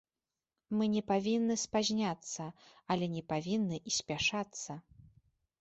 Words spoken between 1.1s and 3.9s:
павінны спазняцца, але не павінны